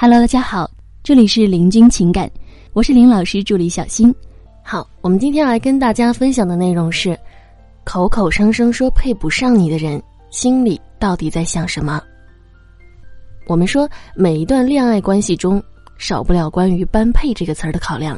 [0.00, 0.70] Hello，大家好，
[1.02, 2.30] 这里是林君情感，
[2.72, 4.14] 我是林老师助理小新。
[4.62, 7.18] 好，我们今天来跟大家分享的内容是：
[7.82, 10.00] 口口声声说配不上你的人，
[10.30, 12.00] 心里到底在想什么？
[13.48, 15.60] 我们说，每一段恋爱关系中，
[15.98, 18.16] 少不了关于“般配”这个词儿的考量。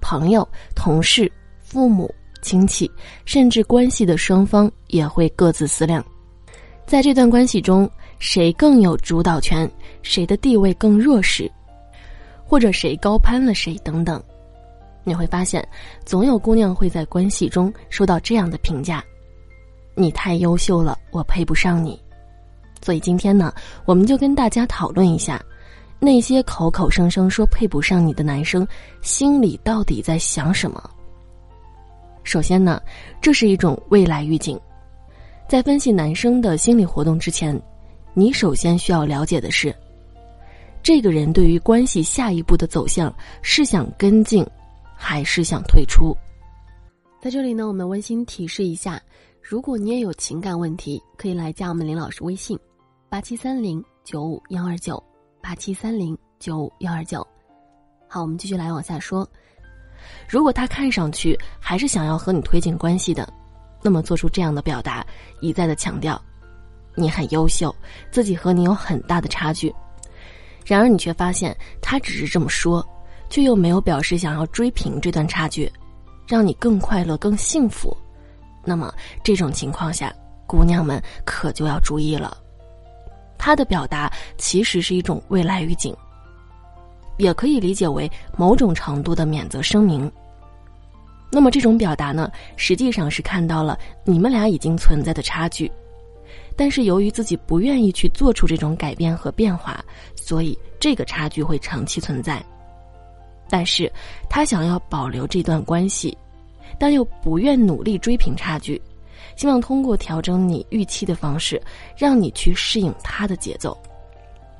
[0.00, 1.30] 朋友、同事、
[1.60, 2.10] 父母、
[2.40, 2.90] 亲戚，
[3.26, 6.02] 甚至关系的双方也会各自思量，
[6.86, 7.86] 在这段关系中。
[8.18, 9.70] 谁更有主导权？
[10.02, 11.50] 谁的地位更弱势？
[12.44, 13.74] 或者谁高攀了谁？
[13.84, 14.22] 等等，
[15.04, 15.66] 你会发现，
[16.04, 19.04] 总有姑娘会在关系中受到这样的评价
[19.94, 22.00] ：“你太优秀了，我配不上你。”
[22.80, 23.52] 所以今天呢，
[23.84, 25.44] 我们就跟大家讨论一下，
[25.98, 28.66] 那些口口声声说配不上你的男生，
[29.02, 30.90] 心里到底在想什么？
[32.22, 32.80] 首先呢，
[33.20, 34.58] 这是一种未来预警，
[35.48, 37.60] 在分析男生的心理活动之前。
[38.18, 39.76] 你首先需要了解的是，
[40.82, 44.42] 这个人对于关系下一步的走向是想跟进，
[44.96, 46.16] 还是想退出？
[47.20, 48.98] 在这里呢，我们温馨提示一下：
[49.42, 52.58] 如果你也有情感问题，可以来加我们林老师微信：
[53.10, 55.02] 八七三零九五幺二九
[55.42, 57.18] 八七三零九五幺二九。
[58.08, 59.28] 好，我们继续来往下说。
[60.26, 63.30] 如果他看上去还是想要和你推进关系的，
[63.82, 65.06] 那么做出这样的表达，
[65.42, 66.18] 一再的强调。
[66.96, 67.72] 你很优秀，
[68.10, 69.72] 自己和你有很大的差距，
[70.64, 72.84] 然而你却发现他只是这么说，
[73.28, 75.70] 却又没有表示想要追平这段差距，
[76.26, 77.96] 让你更快乐、更幸福。
[78.64, 78.92] 那么
[79.22, 80.12] 这种情况下，
[80.46, 82.36] 姑娘们可就要注意了。
[83.38, 85.94] 他的表达其实是一种未来预警，
[87.18, 90.10] 也可以理解为某种程度的免责声明。
[91.30, 95.70] 那么这种表达呢，实际上是看到了你们俩已经存在的差距。
[96.56, 99.84] 但是由于自己不愿意去做出这种改变和变化，
[100.14, 102.42] 所以这个差距会长期存在。
[103.48, 103.92] 但是
[104.28, 106.16] 他想要保留这段关系，
[106.78, 108.80] 但又不愿努力追平差距，
[109.36, 111.60] 希望通过调整你预期的方式，
[111.94, 113.76] 让你去适应他的节奏。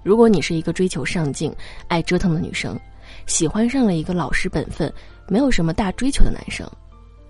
[0.05, 1.53] 如果你是一个追求上进、
[1.89, 2.79] 爱折腾的女生，
[3.27, 4.93] 喜欢上了一个老实本分、
[5.29, 6.71] 没有什么大追求的男生，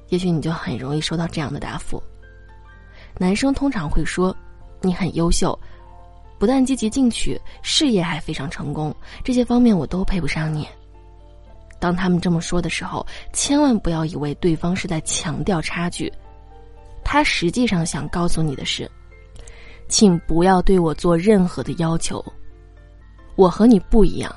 [0.09, 2.03] 也许你就很容易收到这样的答复。
[3.17, 4.37] 男生通常会说。
[4.81, 5.59] 你很优秀，
[6.39, 8.95] 不但积极进取，事业还非常成功，
[9.25, 10.67] 这些方面我都配不上你。
[11.79, 16.13] 当他们这么说的时候，千万不要以为对方是在强调差距，
[17.05, 18.91] 他实际上想告诉你的是，
[19.89, 22.25] 请不要对我做任何的要求，
[23.35, 24.35] 我和你不一样，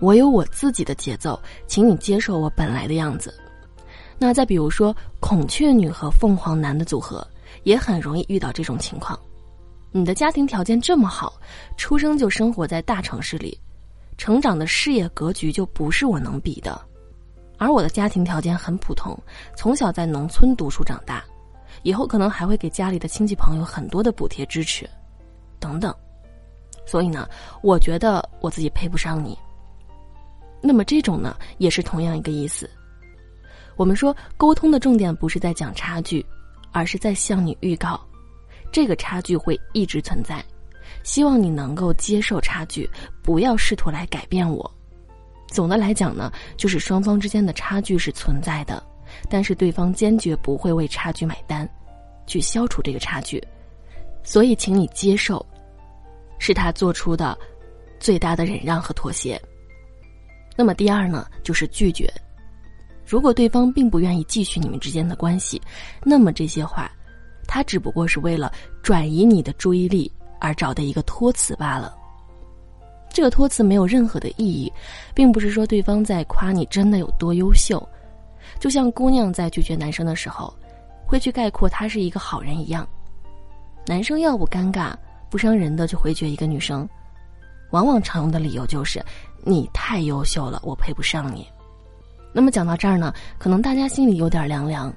[0.00, 3.32] 我有我自己的节奏，请你接受我本来的样子。
[4.18, 7.26] 那再比如说，孔雀女和凤凰男的组合，
[7.62, 9.18] 也很容易遇到这种情况。
[9.96, 11.40] 你的家庭条件这么好，
[11.76, 13.56] 出生就生活在大城市里，
[14.18, 16.84] 成长的事业格局就不是我能比的，
[17.58, 19.16] 而我的家庭条件很普通，
[19.56, 21.22] 从小在农村读书长大，
[21.84, 24.84] 以后可能还会给家里的亲戚朋友很多的补贴支持，
[25.60, 25.94] 等等，
[26.84, 27.28] 所以呢，
[27.62, 29.38] 我觉得我自己配不上你。
[30.60, 32.68] 那么这种呢，也是同样一个意思。
[33.76, 36.26] 我们说沟通的重点不是在讲差距，
[36.72, 38.04] 而是在向你预告。
[38.74, 40.44] 这个差距会一直存在，
[41.04, 42.90] 希望你能够接受差距，
[43.22, 44.68] 不要试图来改变我。
[45.46, 48.84] 总的来讲呢，就是双方之间的差距是存在的，
[49.30, 51.68] 但是对方坚决不会为差距买单，
[52.26, 53.40] 去消除这个差距。
[54.24, 55.46] 所以，请你接受，
[56.40, 57.38] 是他做出的
[58.00, 59.40] 最大的忍让和妥协。
[60.56, 62.12] 那么第二呢，就是拒绝。
[63.06, 65.62] 如果对方并不愿意继续你们之间的关系，
[66.02, 66.90] 那么这些话。
[67.54, 70.10] 他只不过是为了转移你的注意力
[70.40, 71.94] 而找的一个托词罢了。
[73.12, 74.72] 这个托词没有任何的意义，
[75.14, 77.80] 并不是说对方在夸你真的有多优秀，
[78.58, 80.52] 就像姑娘在拒绝男生的时候，
[81.06, 82.84] 会去概括他是一个好人一样。
[83.86, 84.92] 男生要不尴尬
[85.30, 86.88] 不伤人的就回绝一个女生，
[87.70, 89.00] 往往常用的理由就是
[89.44, 91.46] 你太优秀了，我配不上你。
[92.32, 94.92] 那么讲到这儿呢，可能大家心里有点凉凉。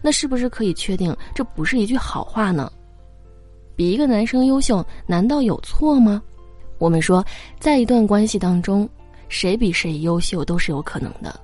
[0.00, 2.70] 那是不是可以确定这不是一句好话呢？
[3.74, 6.22] 比一个男生优秀，难道有错吗？
[6.78, 7.24] 我们说，
[7.58, 8.88] 在一段关系当中，
[9.28, 11.38] 谁比谁优秀都是有可能的。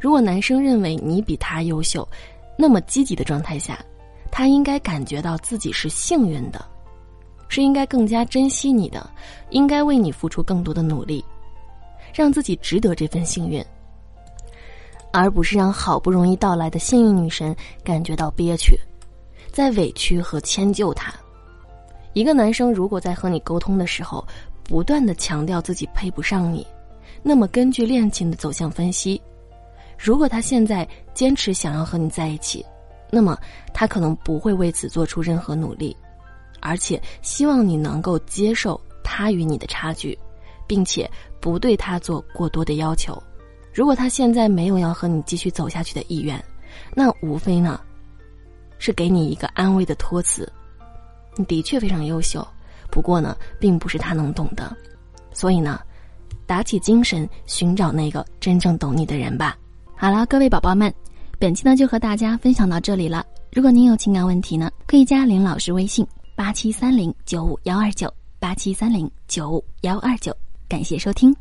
[0.00, 2.06] 如果男生认为你比他优秀，
[2.56, 3.78] 那么积极的状态下，
[4.30, 6.64] 他应该感觉到自己是幸运的，
[7.48, 9.10] 是应该更加珍惜你的，
[9.50, 11.24] 应该为你付出更多的努力，
[12.14, 13.64] 让自己值得这份幸运。
[15.12, 18.78] 而不是让好不容易到来的幸运女神感觉到憋屈，
[19.50, 21.12] 在委屈和迁就她。
[22.12, 24.26] 一个男生如果在和你沟通的时候
[24.64, 26.66] 不断的强调自己配不上你，
[27.22, 29.20] 那么根据恋情的走向分析，
[29.96, 32.64] 如果他现在坚持想要和你在一起，
[33.10, 33.38] 那么
[33.72, 35.96] 他可能不会为此做出任何努力，
[36.60, 40.18] 而且希望你能够接受他与你的差距，
[40.66, 41.10] 并且
[41.40, 43.20] 不对他做过多的要求。
[43.78, 46.44] 如果他现在没有要和你继续走下去的意愿，
[46.96, 47.80] 那无非呢，
[48.80, 50.52] 是给你一个安慰的托词。
[51.36, 52.44] 你的确非常优秀，
[52.90, 54.76] 不过呢，并不是他能懂的。
[55.32, 55.80] 所以呢，
[56.44, 59.56] 打起精神寻找那个真正懂你的人吧。
[59.94, 60.92] 好了，各位宝宝们，
[61.38, 63.24] 本期呢就和大家分享到这里了。
[63.52, 66.04] 如果您有情感问题呢，可以加林老师微信
[66.34, 70.36] 八七三零九五幺二九八七三零九五幺二九。
[70.68, 71.32] 感谢收听。